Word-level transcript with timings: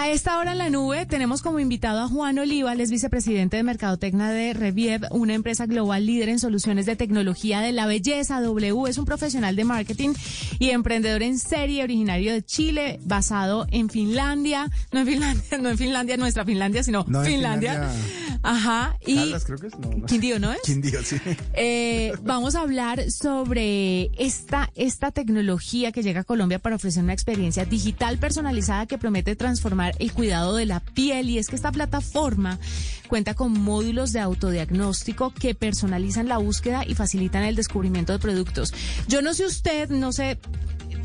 A 0.00 0.08
esta 0.08 0.38
hora 0.38 0.52
en 0.52 0.58
la 0.58 0.70
nube 0.70 1.04
tenemos 1.04 1.42
como 1.42 1.60
invitado 1.60 2.00
a 2.00 2.08
Juan 2.08 2.38
Oliva, 2.38 2.72
él 2.72 2.80
es 2.80 2.90
vicepresidente 2.90 3.58
de 3.58 3.62
Mercadotecnia 3.62 4.30
de 4.30 4.54
Reviev, 4.54 5.02
una 5.10 5.34
empresa 5.34 5.66
global 5.66 6.06
líder 6.06 6.30
en 6.30 6.38
soluciones 6.38 6.86
de 6.86 6.96
tecnología 6.96 7.60
de 7.60 7.72
la 7.72 7.84
belleza. 7.84 8.40
W 8.40 8.88
es 8.88 8.96
un 8.96 9.04
profesional 9.04 9.56
de 9.56 9.64
marketing 9.64 10.14
y 10.58 10.70
emprendedor 10.70 11.22
en 11.22 11.38
serie, 11.38 11.82
originario 11.82 12.32
de 12.32 12.42
Chile, 12.42 12.98
basado 13.04 13.66
en 13.70 13.90
Finlandia, 13.90 14.70
no 14.90 15.00
en 15.00 15.06
Finlandia, 15.06 15.58
no 15.60 15.68
en 15.68 15.76
Finlandia, 15.76 16.16
nuestra 16.16 16.46
Finlandia, 16.46 16.82
sino 16.82 17.04
No, 17.06 17.22
en 17.22 17.32
Finlandia. 17.32 17.72
Finlandia. 17.74 18.29
Ajá. 18.42 18.96
Y 19.06 19.16
Caldas, 19.16 19.44
creo 19.44 19.58
que 19.58 19.66
es. 19.66 19.78
No, 19.78 19.90
no. 19.90 20.06
Quindío, 20.06 20.38
¿no 20.38 20.52
es? 20.52 20.62
Quindío, 20.62 21.02
sí. 21.02 21.16
Eh, 21.54 22.12
vamos 22.22 22.54
a 22.54 22.60
hablar 22.60 23.10
sobre 23.10 24.10
esta, 24.18 24.70
esta 24.74 25.10
tecnología 25.10 25.92
que 25.92 26.02
llega 26.02 26.20
a 26.20 26.24
Colombia 26.24 26.58
para 26.58 26.76
ofrecer 26.76 27.02
una 27.02 27.12
experiencia 27.12 27.64
digital 27.64 28.18
personalizada 28.18 28.86
que 28.86 28.98
promete 28.98 29.36
transformar 29.36 29.94
el 29.98 30.12
cuidado 30.12 30.56
de 30.56 30.66
la 30.66 30.80
piel. 30.80 31.28
Y 31.28 31.38
es 31.38 31.48
que 31.48 31.56
esta 31.56 31.72
plataforma 31.72 32.58
cuenta 33.08 33.34
con 33.34 33.52
módulos 33.52 34.12
de 34.12 34.20
autodiagnóstico 34.20 35.34
que 35.34 35.54
personalizan 35.54 36.28
la 36.28 36.38
búsqueda 36.38 36.84
y 36.86 36.94
facilitan 36.94 37.42
el 37.44 37.56
descubrimiento 37.56 38.12
de 38.12 38.18
productos. 38.18 38.72
Yo 39.08 39.20
no 39.20 39.34
sé 39.34 39.44
usted, 39.44 39.90
no 39.90 40.12
sé 40.12 40.38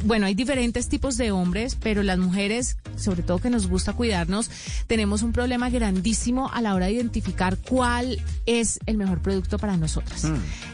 bueno, 0.05 0.25
hay 0.27 0.35
diferentes 0.35 0.87
tipos 0.87 1.17
de 1.17 1.31
hombres, 1.31 1.75
pero 1.81 2.03
las 2.03 2.17
mujeres, 2.17 2.77
sobre 2.95 3.23
todo 3.23 3.39
que 3.39 3.49
nos 3.49 3.67
gusta 3.67 3.93
cuidarnos, 3.93 4.49
tenemos 4.87 5.21
un 5.23 5.31
problema 5.33 5.69
grandísimo 5.69 6.49
a 6.53 6.61
la 6.61 6.73
hora 6.75 6.85
de 6.85 6.93
identificar 6.93 7.57
cuál 7.57 8.21
es 8.45 8.79
el 8.85 8.97
mejor 8.97 9.21
producto 9.21 9.57
para 9.57 9.75
nosotras. 9.77 10.25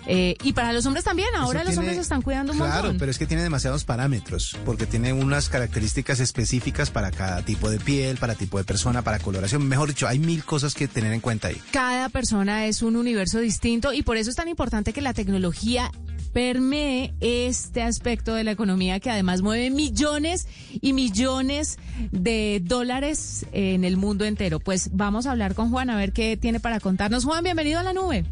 Eh, 0.05 0.35
y 0.43 0.53
para 0.53 0.73
los 0.73 0.85
hombres 0.85 1.05
también, 1.05 1.29
ahora 1.35 1.61
Eso 1.61 1.69
los 1.69 1.73
tiene- 1.75 1.79
hombres 1.79 1.95
se 1.95 2.01
están 2.01 2.21
cuidando 2.21 2.51
un 2.51 2.59
Claro, 2.59 2.73
montón. 2.83 2.97
pero 2.97 3.09
es 3.11 3.17
que 3.17 3.25
tiene 3.25 3.43
demasiados 3.43 3.83
parámetros, 3.85 4.57
porque 4.65 4.85
tiene 4.85 5.13
unas 5.13 5.49
características 5.49 6.19
específicas 6.19 6.89
para 6.91 7.09
cada 7.11 7.41
tipo 7.43 7.69
de 7.69 7.79
piel, 7.79 8.17
para 8.17 8.35
tipo 8.35 8.57
de 8.57 8.63
persona, 8.65 9.01
para 9.01 9.19
coloración. 9.19 9.65
Mejor 9.67 9.87
dicho, 9.89 10.07
hay 10.07 10.19
mil 10.19 10.43
cosas 10.43 10.73
que 10.73 10.87
tener 10.87 11.13
en 11.13 11.21
cuenta 11.21 11.47
ahí. 11.47 11.57
Cada 11.71 12.09
persona 12.09 12.65
es 12.65 12.81
un 12.81 12.95
universo 12.97 13.39
distinto 13.39 13.93
y 13.93 14.01
por 14.03 14.17
eso 14.17 14.29
es 14.29 14.35
tan 14.35 14.47
importante 14.49 14.91
que 14.93 15.01
la 15.01 15.13
tecnología 15.13 15.89
permee 16.33 17.13
este 17.19 17.81
aspecto 17.81 18.33
de 18.33 18.43
la 18.43 18.51
economía 18.51 18.99
que 18.99 19.09
además 19.09 19.41
mueve 19.41 19.69
millones 19.69 20.47
y 20.81 20.93
millones 20.93 21.77
de 22.11 22.61
dólares 22.63 23.45
en 23.51 23.83
el 23.83 23.97
mundo 23.97 24.25
entero. 24.25 24.59
Pues 24.59 24.89
vamos 24.93 25.25
a 25.25 25.31
hablar 25.31 25.55
con 25.55 25.69
Juan 25.69 25.89
a 25.89 25.97
ver 25.97 26.13
qué 26.13 26.37
tiene 26.37 26.59
para 26.59 26.79
contarnos. 26.79 27.25
Juan, 27.25 27.43
bienvenido 27.43 27.79
a 27.79 27.83
la 27.83 27.93
nube. 27.93 28.25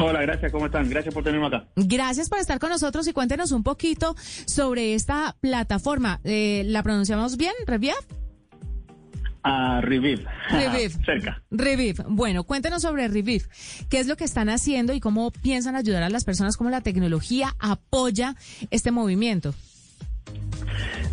Hola, 0.00 0.22
gracias, 0.22 0.52
¿cómo 0.52 0.66
están? 0.66 0.88
Gracias 0.88 1.12
por 1.12 1.24
tenerme 1.24 1.48
acá. 1.48 1.66
Gracias 1.74 2.28
por 2.28 2.38
estar 2.38 2.58
con 2.60 2.70
nosotros 2.70 3.06
y 3.08 3.12
cuéntenos 3.12 3.50
un 3.50 3.64
poquito 3.64 4.14
sobre 4.46 4.94
esta 4.94 5.36
plataforma. 5.40 6.20
Eh, 6.22 6.62
¿La 6.66 6.82
pronunciamos 6.82 7.36
bien, 7.36 7.52
Reviv? 7.66 7.94
A 9.50 9.80
Reviv. 9.80 10.26
Reviv. 10.50 10.92
Cerca. 11.06 11.42
Reviv. 11.50 12.02
Bueno, 12.06 12.44
cuéntenos 12.44 12.82
sobre 12.82 13.08
Reviv. 13.08 13.48
¿Qué 13.88 13.98
es 13.98 14.06
lo 14.06 14.14
que 14.14 14.24
están 14.24 14.50
haciendo 14.50 14.92
y 14.92 15.00
cómo 15.00 15.30
piensan 15.30 15.74
ayudar 15.74 16.02
a 16.02 16.10
las 16.10 16.26
personas? 16.26 16.58
¿Cómo 16.58 16.68
la 16.68 16.82
tecnología 16.82 17.56
apoya 17.58 18.36
este 18.70 18.90
movimiento? 18.90 19.54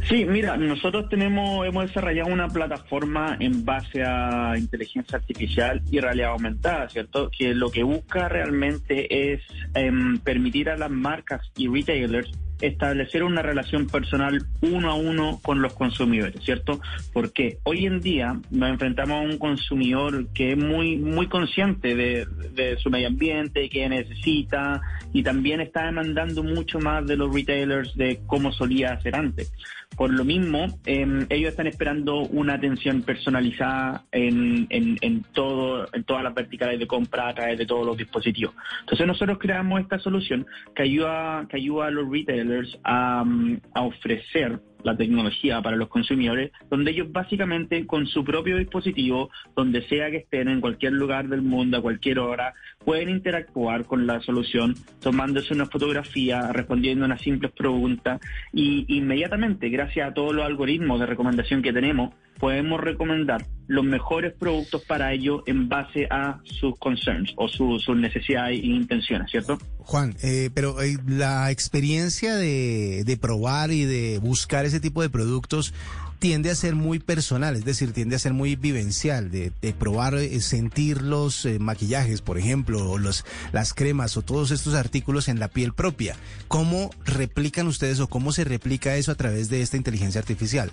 Sí, 0.09 0.25
mira, 0.25 0.57
nosotros 0.57 1.07
tenemos, 1.07 1.65
hemos 1.65 1.87
desarrollado 1.87 2.31
una 2.31 2.49
plataforma 2.49 3.37
en 3.39 3.63
base 3.63 4.03
a 4.03 4.55
inteligencia 4.57 5.17
artificial 5.17 5.81
y 5.89 6.01
realidad 6.01 6.31
aumentada, 6.31 6.89
¿cierto? 6.89 7.31
Que 7.31 7.55
lo 7.55 7.71
que 7.71 7.83
busca 7.83 8.27
realmente 8.27 9.33
es 9.33 9.41
em, 9.75 10.19
permitir 10.19 10.69
a 10.69 10.75
las 10.75 10.91
marcas 10.91 11.49
y 11.55 11.69
retailers 11.69 12.29
establecer 12.61 13.23
una 13.23 13.41
relación 13.41 13.87
personal 13.87 14.45
uno 14.61 14.89
a 14.89 14.95
uno 14.95 15.39
con 15.41 15.61
los 15.61 15.73
consumidores, 15.73 16.43
¿cierto? 16.43 16.79
Porque 17.13 17.59
hoy 17.63 17.85
en 17.85 17.99
día 17.99 18.39
nos 18.51 18.69
enfrentamos 18.69 19.17
a 19.17 19.21
un 19.21 19.37
consumidor 19.37 20.27
que 20.33 20.51
es 20.51 20.57
muy, 20.57 20.97
muy 20.97 21.27
consciente 21.27 21.95
de, 21.95 22.77
su 22.77 22.89
medio 22.89 23.07
ambiente, 23.07 23.69
que 23.69 23.87
necesita 23.89 24.81
y 25.13 25.23
también 25.23 25.61
está 25.61 25.85
demandando 25.85 26.43
mucho 26.43 26.79
más 26.79 27.05
de 27.05 27.17
los 27.17 27.33
retailers 27.33 27.95
de 27.95 28.21
cómo 28.25 28.51
solía 28.51 28.93
hacer 28.93 29.15
antes. 29.15 29.51
Por 29.95 30.11
lo 30.11 30.25
mismo, 30.25 30.65
eh, 30.85 31.25
ellos 31.29 31.51
están 31.51 31.67
esperando 31.67 32.19
una 32.19 32.55
atención 32.55 33.01
personalizada 33.03 34.03
en, 34.11 34.67
en, 34.69 34.97
en 34.99 35.23
todo, 35.33 35.87
en 35.93 36.03
todas 36.03 36.21
las 36.21 36.33
verticales 36.33 36.79
de 36.79 36.87
compra 36.87 37.29
a 37.29 37.33
través 37.33 37.57
de 37.57 37.65
todos 37.65 37.85
los 37.85 37.95
dispositivos. 37.95 38.53
Entonces 38.81 39.07
nosotros 39.07 39.37
creamos 39.39 39.79
esta 39.79 39.97
solución 39.99 40.45
que 40.75 40.83
ayuda, 40.83 41.45
que 41.49 41.57
ayuda 41.57 41.87
a 41.87 41.91
los 41.91 42.09
retailers 42.09 42.44
a, 42.85 43.23
mm, 43.25 43.61
a 43.75 43.81
ofrecer 43.85 44.59
la 44.85 44.95
tecnología 44.95 45.61
para 45.61 45.75
los 45.75 45.89
consumidores, 45.89 46.51
donde 46.69 46.91
ellos 46.91 47.11
básicamente 47.11 47.85
con 47.85 48.07
su 48.07 48.23
propio 48.23 48.57
dispositivo, 48.57 49.29
donde 49.55 49.85
sea 49.89 50.09
que 50.11 50.17
estén 50.17 50.47
en 50.47 50.61
cualquier 50.61 50.93
lugar 50.93 51.27
del 51.27 51.41
mundo, 51.41 51.77
a 51.77 51.81
cualquier 51.81 52.19
hora, 52.19 52.53
pueden 52.85 53.09
interactuar 53.09 53.85
con 53.85 54.05
la 54.07 54.21
solución, 54.21 54.75
tomándose 55.01 55.53
una 55.53 55.65
fotografía, 55.65 56.51
respondiendo 56.53 57.03
unas 57.05 57.21
simples 57.21 57.51
preguntas 57.51 58.21
y 58.53 58.85
inmediatamente, 58.95 59.69
gracias 59.69 60.09
a 60.09 60.13
todos 60.13 60.33
los 60.33 60.45
algoritmos 60.45 60.99
de 60.99 61.07
recomendación 61.07 61.61
que 61.61 61.73
tenemos, 61.73 62.13
podemos 62.39 62.81
recomendar 62.81 63.45
los 63.67 63.85
mejores 63.85 64.33
productos 64.33 64.83
para 64.83 65.13
ellos 65.13 65.41
en 65.47 65.69
base 65.69 66.05
a 66.11 66.39
sus 66.43 66.77
concerns 66.77 67.33
o 67.37 67.47
su- 67.47 67.79
sus 67.79 67.95
necesidades 67.97 68.59
e 68.59 68.65
intenciones, 68.67 69.31
¿cierto? 69.31 69.57
Juan, 69.79 70.13
eh, 70.21 70.49
pero 70.53 70.81
eh, 70.81 70.97
la 71.07 71.49
experiencia 71.49 72.35
de, 72.35 73.03
de 73.05 73.17
probar 73.17 73.71
y 73.71 73.85
de 73.85 74.19
buscar 74.19 74.65
ese 74.65 74.74
tipo 74.79 75.01
de 75.01 75.09
productos 75.09 75.73
tiende 76.19 76.49
a 76.49 76.55
ser 76.55 76.75
muy 76.75 76.99
personal, 76.99 77.55
es 77.55 77.65
decir, 77.65 77.91
tiende 77.91 78.15
a 78.15 78.19
ser 78.19 78.33
muy 78.33 78.55
vivencial, 78.55 79.31
de, 79.31 79.51
probar, 79.77 80.15
eh, 80.15 80.41
sentir 80.41 81.01
los 81.01 81.45
eh, 81.45 81.59
maquillajes, 81.59 82.21
por 82.21 82.37
ejemplo, 82.37 82.89
o 82.89 82.97
las 82.97 83.73
cremas 83.73 84.17
o 84.17 84.21
todos 84.21 84.51
estos 84.51 84.73
artículos 84.73 85.27
en 85.27 85.39
la 85.39 85.49
piel 85.49 85.73
propia. 85.73 86.15
¿Cómo 86.47 86.89
replican 87.03 87.67
ustedes 87.67 87.99
o 87.99 88.07
cómo 88.07 88.31
se 88.31 88.43
replica 88.43 88.95
eso 88.95 89.11
a 89.11 89.15
través 89.15 89.49
de 89.49 89.61
esta 89.61 89.77
inteligencia 89.77 90.19
artificial? 90.19 90.71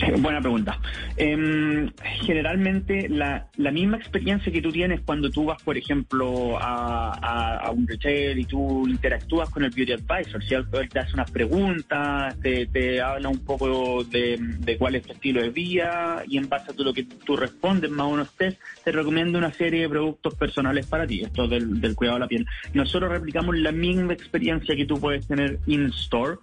Eh, 0.00 0.14
Buena 0.20 0.40
pregunta. 0.40 0.78
Em, 1.16 1.90
generalmente 2.22 3.08
la, 3.08 3.46
la 3.56 3.70
misma 3.72 3.96
experiencia 3.96 4.52
que 4.52 4.62
tú 4.62 4.70
tienes 4.70 5.00
cuando 5.00 5.30
tú 5.30 5.44
vas, 5.46 5.62
por 5.62 5.76
ejemplo, 5.76 6.58
a, 6.58 7.12
a- 7.20 7.56
a 7.58 7.70
un 7.70 7.86
retail 7.86 8.38
y 8.38 8.44
tú 8.44 8.86
interactúas 8.86 9.50
con 9.50 9.64
el 9.64 9.70
beauty 9.70 9.92
advisor, 9.92 10.42
¿cierto? 10.44 10.80
Él 10.80 10.88
te 10.88 11.00
hace 11.00 11.14
unas 11.14 11.30
preguntas, 11.30 12.36
te, 12.40 12.66
te 12.66 13.00
habla 13.00 13.28
un 13.28 13.40
poco 13.44 14.04
de, 14.04 14.36
de 14.40 14.76
cuál 14.78 14.94
es 14.94 15.02
tu 15.02 15.12
estilo 15.12 15.42
de 15.42 15.50
vida 15.50 16.22
y 16.26 16.38
en 16.38 16.48
base 16.48 16.70
a 16.70 16.74
todo 16.74 16.84
lo 16.84 16.94
que 16.94 17.04
tú 17.04 17.36
respondes, 17.36 17.90
más 17.90 18.06
unos 18.06 18.30
test, 18.36 18.60
te 18.84 18.92
recomienda 18.92 19.38
una 19.38 19.52
serie 19.52 19.82
de 19.82 19.88
productos 19.88 20.34
personales 20.34 20.86
para 20.86 21.06
ti, 21.06 21.22
esto 21.22 21.46
del, 21.48 21.80
del 21.80 21.94
cuidado 21.94 22.16
de 22.18 22.20
la 22.20 22.28
piel. 22.28 22.46
Nosotros 22.74 23.10
replicamos 23.10 23.56
la 23.56 23.72
misma 23.72 24.12
experiencia 24.12 24.76
que 24.76 24.86
tú 24.86 24.98
puedes 25.00 25.26
tener 25.26 25.58
in-store, 25.66 26.36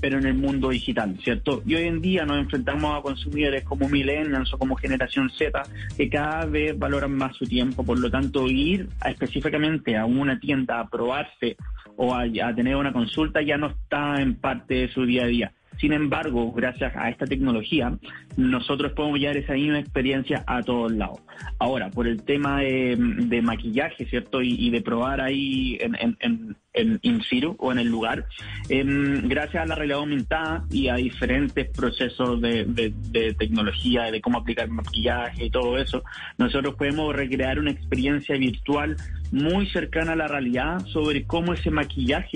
Pero 0.00 0.18
en 0.18 0.26
el 0.26 0.34
mundo 0.34 0.70
digital, 0.70 1.16
¿cierto? 1.22 1.62
Y 1.66 1.74
hoy 1.74 1.84
en 1.84 2.00
día 2.00 2.24
nos 2.24 2.38
enfrentamos 2.38 2.98
a 2.98 3.02
consumidores 3.02 3.64
como 3.64 3.88
millennials 3.88 4.52
o 4.52 4.58
como 4.58 4.74
generación 4.76 5.30
Z 5.30 5.62
que 5.96 6.08
cada 6.08 6.46
vez 6.46 6.78
valoran 6.78 7.12
más 7.16 7.36
su 7.36 7.46
tiempo, 7.46 7.84
por 7.84 7.98
lo 7.98 8.10
tanto 8.10 8.48
ir 8.48 8.88
a- 9.00 9.10
específicamente 9.10 9.96
a 9.96 10.04
una 10.04 10.38
tienda 10.40 10.80
a 10.80 10.88
probarse 10.88 11.56
o 11.96 12.14
a 12.14 12.24
tener 12.54 12.76
una 12.76 12.92
consulta 12.92 13.40
ya 13.42 13.56
no 13.56 13.68
está 13.68 14.20
en 14.20 14.34
parte 14.34 14.74
de 14.74 14.88
su 14.88 15.04
día 15.06 15.24
a 15.24 15.26
día. 15.26 15.52
Sin 15.78 15.92
embargo, 15.92 16.52
gracias 16.52 16.94
a 16.96 17.10
esta 17.10 17.26
tecnología, 17.26 17.96
nosotros 18.36 18.92
podemos 18.92 19.18
llevar 19.18 19.36
esa 19.36 19.52
misma 19.54 19.78
experiencia 19.78 20.42
a 20.46 20.62
todos 20.62 20.92
lados. 20.92 21.20
Ahora, 21.58 21.90
por 21.90 22.06
el 22.06 22.22
tema 22.22 22.60
de, 22.60 23.40
maquillaje, 23.42 24.06
¿cierto? 24.06 24.40
Y, 24.42 24.70
de 24.70 24.80
probar 24.80 25.20
ahí 25.20 25.78
en, 25.80 26.16
en- 26.20 26.56
in 27.02 27.22
situ 27.22 27.56
o 27.58 27.72
en 27.72 27.78
el 27.78 27.88
lugar. 27.88 28.26
Em, 28.68 29.26
gracias 29.28 29.62
a 29.62 29.66
la 29.66 29.74
realidad 29.74 29.98
aumentada 30.00 30.64
y 30.70 30.88
a 30.88 30.96
diferentes 30.96 31.68
procesos 31.70 32.40
de 32.40 33.34
tecnología, 33.38 34.10
de 34.10 34.20
cómo 34.20 34.38
aplicar 34.38 34.68
maquillaje 34.68 35.46
y 35.46 35.50
todo 35.50 35.78
eso, 35.78 36.04
nosotros 36.36 36.74
podemos 36.74 37.14
recrear 37.16 37.58
una 37.58 37.70
experiencia 37.70 38.36
virtual 38.36 38.96
muy 39.32 39.66
cercana 39.68 40.12
a 40.12 40.16
la 40.16 40.28
realidad 40.28 40.80
sobre 40.86 41.24
cómo 41.24 41.52
ese 41.54 41.70
maquillaje. 41.70 42.35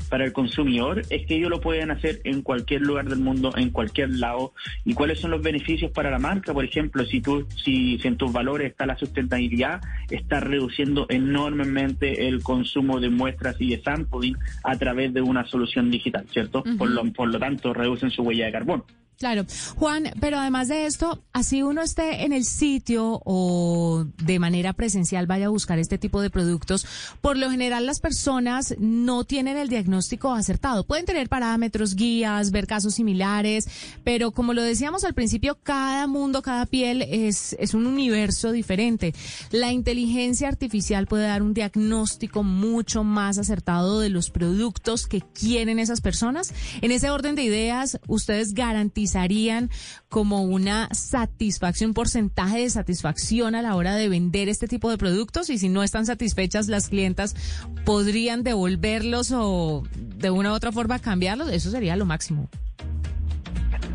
para 0.11 0.25
el 0.25 0.33
consumidor? 0.33 1.01
Es 1.09 1.25
que 1.25 1.37
ellos 1.37 1.49
lo 1.49 1.61
pueden 1.61 1.89
hacer 1.89 2.21
en 2.25 2.43
cualquier 2.43 2.81
lugar 2.81 3.09
del 3.09 3.19
mundo, 3.19 3.51
en 3.55 3.71
cualquier 3.71 4.11
lado. 4.11 4.53
¿Y 4.85 4.93
cuáles 4.93 5.19
son 5.19 5.31
los 5.31 5.41
beneficios 5.41 5.89
para 5.91 6.11
la 6.11 6.19
marca? 6.19 6.53
Por 6.53 6.65
ejemplo, 6.65 7.03
si 7.05 7.21
tú, 7.21 7.47
si, 7.63 7.97
si 7.97 8.07
en 8.07 8.17
tus 8.17 8.31
valores 8.31 8.69
está 8.69 8.85
la 8.85 8.97
sustentabilidad, 8.97 9.81
estás 10.09 10.43
reduciendo 10.43 11.07
enormemente 11.09 12.27
el 12.27 12.43
consumo 12.43 12.99
de 12.99 13.09
muestras 13.09 13.55
y 13.59 13.69
de 13.69 13.81
sampling 13.81 14.37
a 14.63 14.77
través 14.77 15.13
de 15.13 15.21
una 15.21 15.45
solución 15.45 15.89
digital, 15.89 16.25
¿cierto? 16.29 16.63
por, 16.77 16.91
lo, 16.91 17.03
por 17.13 17.29
lo 17.29 17.39
tanto, 17.39 17.73
reducen 17.73 18.11
su 18.11 18.21
huella 18.21 18.45
de 18.45 18.51
carbono. 18.51 18.85
Claro, 19.21 19.45
Juan, 19.75 20.13
pero 20.19 20.39
además 20.39 20.67
de 20.67 20.87
esto, 20.87 21.23
así 21.31 21.61
uno 21.61 21.83
esté 21.83 22.25
en 22.25 22.33
el 22.33 22.43
sitio 22.43 23.21
o 23.23 24.03
de 24.17 24.39
manera 24.39 24.73
presencial 24.73 25.27
vaya 25.27 25.45
a 25.45 25.49
buscar 25.49 25.77
este 25.77 25.99
tipo 25.99 26.23
de 26.23 26.31
productos, 26.31 26.87
por 27.21 27.37
lo 27.37 27.51
general 27.51 27.85
las 27.85 27.99
personas 27.99 28.73
no 28.79 29.23
tienen 29.23 29.57
el 29.57 29.69
diagnóstico 29.69 30.33
acertado. 30.33 30.85
Pueden 30.87 31.05
tener 31.05 31.29
parámetros, 31.29 31.93
guías, 31.93 32.49
ver 32.49 32.65
casos 32.65 32.95
similares, 32.95 33.69
pero 34.03 34.31
como 34.31 34.55
lo 34.55 34.63
decíamos 34.63 35.03
al 35.03 35.13
principio, 35.13 35.55
cada 35.61 36.07
mundo, 36.07 36.41
cada 36.41 36.65
piel 36.65 37.03
es, 37.03 37.55
es 37.59 37.75
un 37.75 37.85
universo 37.85 38.51
diferente. 38.51 39.13
La 39.51 39.71
inteligencia 39.71 40.47
artificial 40.47 41.05
puede 41.05 41.27
dar 41.27 41.43
un 41.43 41.53
diagnóstico 41.53 42.41
mucho 42.41 43.03
más 43.03 43.37
acertado 43.37 43.99
de 43.99 44.09
los 44.09 44.31
productos 44.31 45.05
que 45.05 45.21
quieren 45.21 45.77
esas 45.77 46.01
personas. 46.01 46.55
En 46.81 46.89
ese 46.89 47.11
orden 47.11 47.35
de 47.35 47.43
ideas, 47.43 47.99
ustedes 48.07 48.55
garantizan 48.55 49.10
harían 49.15 49.69
como 50.09 50.43
una 50.43 50.89
satisfacción, 50.91 51.91
un 51.91 51.93
porcentaje 51.93 52.59
de 52.59 52.69
satisfacción 52.69 53.55
a 53.55 53.61
la 53.61 53.75
hora 53.75 53.95
de 53.95 54.09
vender 54.09 54.49
este 54.49 54.67
tipo 54.67 54.89
de 54.89 54.97
productos 54.97 55.49
y 55.49 55.57
si 55.57 55.69
no 55.69 55.83
están 55.83 56.05
satisfechas 56.05 56.67
las 56.67 56.89
clientas 56.89 57.35
podrían 57.85 58.43
devolverlos 58.43 59.31
o 59.33 59.83
de 59.95 60.29
una 60.29 60.51
u 60.51 60.53
otra 60.53 60.71
forma 60.71 60.99
cambiarlos, 60.99 61.49
eso 61.49 61.71
sería 61.71 61.95
lo 61.95 62.05
máximo. 62.05 62.49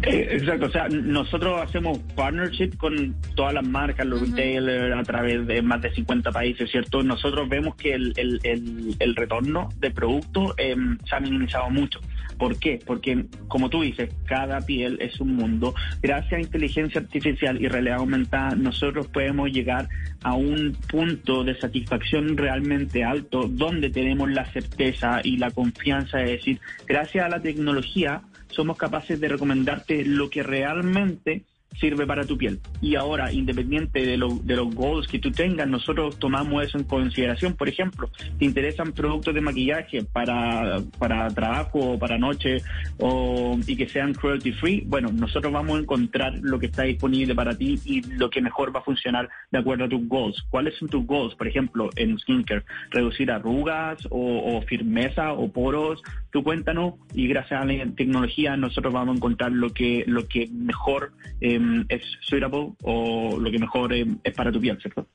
Eh, 0.02 0.28
exacto, 0.32 0.66
o 0.66 0.70
sea, 0.70 0.88
nosotros 0.88 1.60
hacemos 1.62 1.98
partnership 2.14 2.76
con 2.76 3.14
todas 3.34 3.54
las 3.54 3.66
marcas, 3.66 4.06
los 4.06 4.20
retailers, 4.20 4.94
a 4.96 5.02
través 5.02 5.46
de 5.46 5.62
más 5.62 5.82
de 5.82 5.92
50 5.92 6.30
países, 6.30 6.70
¿cierto? 6.70 7.02
Nosotros 7.02 7.48
vemos 7.48 7.74
que 7.76 7.94
el, 7.94 8.12
el, 8.16 8.40
el, 8.44 8.96
el 8.98 9.16
retorno 9.16 9.68
de 9.78 9.90
producto 9.90 10.54
eh, 10.58 10.76
se 11.08 11.16
ha 11.16 11.20
minimizado 11.20 11.70
mucho. 11.70 12.00
¿Por 12.38 12.58
qué? 12.58 12.78
Porque, 12.84 13.26
como 13.48 13.70
tú 13.70 13.82
dices, 13.82 14.10
cada 14.26 14.60
piel 14.60 14.98
es 15.00 15.20
un 15.20 15.36
mundo. 15.36 15.74
Gracias 16.02 16.34
a 16.34 16.40
inteligencia 16.40 17.00
artificial 17.00 17.60
y 17.60 17.68
realidad 17.68 17.98
aumentada, 17.98 18.54
nosotros 18.54 19.06
podemos 19.08 19.50
llegar 19.50 19.88
a 20.22 20.34
un 20.34 20.76
punto 20.88 21.44
de 21.44 21.58
satisfacción 21.58 22.36
realmente 22.36 23.04
alto, 23.04 23.48
donde 23.48 23.90
tenemos 23.90 24.30
la 24.30 24.44
certeza 24.52 25.20
y 25.22 25.36
la 25.38 25.50
confianza 25.50 26.18
de 26.18 26.32
decir, 26.32 26.60
gracias 26.86 27.24
a 27.24 27.28
la 27.28 27.40
tecnología, 27.40 28.22
somos 28.48 28.76
capaces 28.76 29.20
de 29.20 29.28
recomendarte 29.28 30.04
lo 30.04 30.30
que 30.30 30.42
realmente 30.42 31.44
sirve 31.78 32.06
para 32.06 32.24
tu 32.24 32.36
piel. 32.36 32.60
Y 32.80 32.94
ahora, 32.94 33.32
independiente 33.32 34.04
de, 34.04 34.16
lo, 34.16 34.38
de 34.42 34.56
los 34.56 34.74
goals 34.74 35.06
que 35.06 35.18
tú 35.18 35.30
tengas, 35.30 35.68
nosotros 35.68 36.18
tomamos 36.18 36.64
eso 36.64 36.78
en 36.78 36.84
consideración. 36.84 37.54
Por 37.54 37.68
ejemplo, 37.68 38.10
te 38.38 38.44
interesan 38.44 38.92
productos 38.92 39.34
de 39.34 39.40
maquillaje 39.40 40.04
para, 40.04 40.80
para 40.98 41.28
trabajo 41.28 41.92
o 41.92 41.98
para 41.98 42.18
noche 42.18 42.58
o, 42.98 43.58
y 43.66 43.76
que 43.76 43.88
sean 43.88 44.14
cruelty 44.14 44.52
free, 44.52 44.84
bueno, 44.86 45.10
nosotros 45.12 45.52
vamos 45.52 45.76
a 45.76 45.80
encontrar 45.80 46.34
lo 46.40 46.58
que 46.58 46.66
está 46.66 46.84
disponible 46.84 47.34
para 47.34 47.56
ti 47.56 47.78
y 47.84 48.02
lo 48.16 48.30
que 48.30 48.40
mejor 48.40 48.74
va 48.74 48.80
a 48.80 48.84
funcionar 48.84 49.28
de 49.50 49.58
acuerdo 49.58 49.84
a 49.84 49.88
tus 49.88 50.06
goals. 50.08 50.42
¿Cuáles 50.48 50.76
son 50.78 50.88
tus 50.88 51.06
goals? 51.06 51.34
Por 51.34 51.48
ejemplo, 51.48 51.90
en 51.96 52.18
skincare, 52.18 52.64
reducir 52.90 53.30
arrugas 53.30 54.06
o, 54.10 54.56
o 54.56 54.62
firmeza 54.62 55.32
o 55.32 55.50
poros. 55.52 56.02
Tú 56.30 56.42
cuéntanos 56.42 56.94
y 57.14 57.28
gracias 57.28 57.60
a 57.60 57.64
la 57.64 57.86
tecnología 57.94 58.56
nosotros 58.56 58.92
vamos 58.92 59.14
a 59.14 59.16
encontrar 59.16 59.52
lo 59.52 59.72
que, 59.72 60.04
lo 60.06 60.26
que 60.26 60.48
mejor 60.52 61.12
eh, 61.40 61.55
es 61.88 62.02
suitable 62.20 62.72
o 62.82 63.38
lo 63.38 63.50
que 63.50 63.58
mejor 63.58 63.92
eh, 63.92 64.06
es 64.24 64.34
para 64.34 64.52
tu 64.52 64.60
piel, 64.60 64.78
¿cierto? 64.80 65.06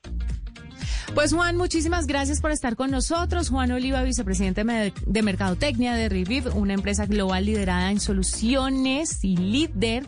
Pues 1.14 1.34
Juan, 1.34 1.58
muchísimas 1.58 2.06
gracias 2.06 2.40
por 2.40 2.52
estar 2.52 2.74
con 2.74 2.90
nosotros. 2.90 3.50
Juan 3.50 3.70
Oliva, 3.70 4.02
vicepresidente 4.02 4.64
de 4.64 5.22
Mercadotecnia 5.22 5.94
de 5.94 6.08
Reviv, 6.08 6.56
una 6.56 6.72
empresa 6.72 7.04
global 7.04 7.44
liderada 7.44 7.90
en 7.90 8.00
soluciones 8.00 9.22
y 9.22 9.36
líder 9.36 10.06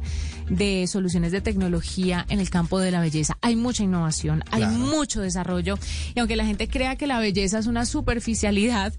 de 0.48 0.86
soluciones 0.86 1.30
de 1.30 1.42
tecnología 1.42 2.24
en 2.30 2.40
el 2.40 2.48
campo 2.48 2.80
de 2.80 2.90
la 2.90 3.00
belleza. 3.00 3.36
Hay 3.42 3.54
mucha 3.54 3.82
innovación, 3.82 4.44
hay 4.50 4.64
mucho 4.64 5.20
desarrollo 5.20 5.78
y 6.14 6.20
aunque 6.20 6.36
la 6.36 6.46
gente 6.46 6.68
crea 6.68 6.96
que 6.96 7.06
la 7.06 7.18
belleza 7.18 7.58
es 7.58 7.66
una 7.66 7.84
superficialidad, 7.84 8.94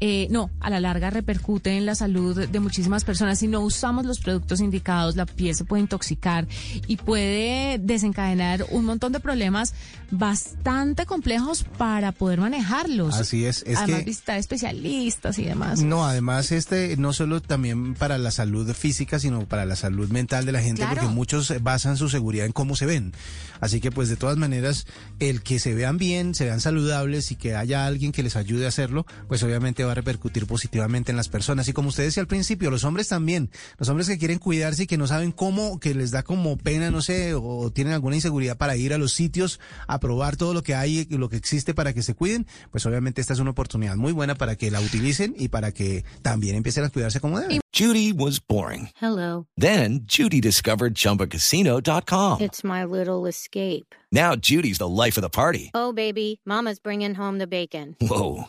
eh, 0.00 0.28
no, 0.30 0.50
a 0.60 0.70
la 0.70 0.80
larga 0.80 1.10
repercute 1.10 1.76
en 1.76 1.84
la 1.84 1.94
salud 1.94 2.48
de 2.48 2.60
muchísimas 2.60 3.04
personas. 3.04 3.38
Si 3.38 3.48
no 3.48 3.60
usamos 3.60 4.06
los 4.06 4.18
productos 4.18 4.60
indicados, 4.60 5.14
la 5.14 5.26
piel 5.26 5.54
se 5.54 5.64
puede 5.64 5.82
intoxicar 5.82 6.48
y 6.86 6.96
puede 6.96 7.78
desencadenar 7.78 8.64
un 8.70 8.86
montón 8.86 9.12
de 9.12 9.20
problemas 9.20 9.74
bastante 10.10 11.06
complejos 11.06 11.64
para 11.78 12.12
poder 12.12 12.40
manejarlos. 12.40 13.14
Así 13.14 13.44
es. 13.44 13.62
es 13.66 13.76
además, 13.78 14.00
que, 14.00 14.04
visitar 14.06 14.38
especialistas 14.38 15.38
y 15.38 15.44
demás. 15.44 15.82
No, 15.82 16.04
además, 16.06 16.50
este, 16.50 16.96
no 16.96 17.12
solo 17.12 17.40
también 17.40 17.94
para 17.94 18.18
la 18.18 18.30
salud 18.30 18.72
física, 18.72 19.18
sino 19.18 19.46
para 19.46 19.66
la 19.66 19.76
salud 19.76 20.08
mental 20.10 20.46
de 20.46 20.52
la 20.52 20.62
gente, 20.62 20.80
Claro. 20.80 20.94
porque 20.94 21.14
muchos 21.14 21.52
basan 21.62 21.96
su 21.96 22.08
seguridad 22.08 22.46
en 22.46 22.52
cómo 22.52 22.74
se 22.74 22.86
ven. 22.86 23.12
Así 23.60 23.80
que, 23.80 23.90
pues, 23.90 24.08
de 24.08 24.16
todas 24.16 24.38
maneras, 24.38 24.86
el 25.18 25.42
que 25.42 25.58
se 25.58 25.74
vean 25.74 25.98
bien, 25.98 26.34
se 26.34 26.46
vean 26.46 26.60
saludables 26.60 27.30
y 27.30 27.36
que 27.36 27.54
haya 27.54 27.86
alguien 27.86 28.12
que 28.12 28.22
les 28.22 28.36
ayude 28.36 28.64
a 28.64 28.68
hacerlo, 28.68 29.06
pues 29.28 29.42
obviamente 29.42 29.84
va 29.84 29.89
a 29.90 29.94
repercutir 29.94 30.46
positivamente 30.46 31.10
en 31.10 31.16
las 31.16 31.28
personas. 31.28 31.68
Y 31.68 31.72
como 31.72 31.88
usted 31.88 32.04
decía 32.04 32.20
al 32.20 32.26
principio, 32.26 32.70
los 32.70 32.84
hombres 32.84 33.08
también, 33.08 33.50
los 33.78 33.88
hombres 33.88 34.08
que 34.08 34.18
quieren 34.18 34.38
cuidarse 34.38 34.84
y 34.84 34.86
que 34.86 34.96
no 34.96 35.06
saben 35.06 35.32
cómo, 35.32 35.80
que 35.80 35.94
les 35.94 36.10
da 36.10 36.22
como 36.22 36.56
pena, 36.56 36.90
no 36.90 37.02
sé, 37.02 37.34
o 37.34 37.70
tienen 37.72 37.94
alguna 37.94 38.16
inseguridad 38.16 38.56
para 38.56 38.76
ir 38.76 38.92
a 38.92 38.98
los 38.98 39.12
sitios 39.12 39.60
a 39.86 40.00
probar 40.00 40.36
todo 40.36 40.54
lo 40.54 40.62
que 40.62 40.74
hay 40.74 41.06
y 41.08 41.16
lo 41.16 41.28
que 41.28 41.36
existe 41.36 41.74
para 41.74 41.92
que 41.92 42.02
se 42.02 42.14
cuiden, 42.14 42.46
pues 42.70 42.86
obviamente 42.86 43.20
esta 43.20 43.32
es 43.32 43.38
una 43.38 43.50
oportunidad 43.50 43.96
muy 43.96 44.12
buena 44.12 44.34
para 44.34 44.56
que 44.56 44.70
la 44.70 44.80
utilicen 44.80 45.34
y 45.38 45.48
para 45.48 45.72
que 45.72 46.04
también 46.22 46.56
empiecen 46.56 46.84
a 46.84 46.90
cuidarse 46.90 47.20
como 47.20 47.40
deben. 47.40 47.60
Judy 47.72 48.12
was 48.12 48.40
boring. 48.40 48.90
Hello. 49.00 49.46
Then 49.56 50.00
Judy 50.04 50.40
discovered 50.40 50.94
ChumbaCasino.com. 50.94 52.40
It's 52.40 52.64
my 52.64 52.84
little 52.84 53.26
escape. 53.26 53.94
Now 54.10 54.34
Judy's 54.34 54.78
the 54.78 54.88
life 54.88 55.16
of 55.16 55.22
the 55.22 55.30
party. 55.30 55.70
Oh, 55.72 55.92
baby, 55.92 56.40
Mama's 56.44 56.80
bringing 56.80 57.14
home 57.14 57.38
the 57.38 57.46
bacon. 57.46 57.94
Whoa, 58.00 58.48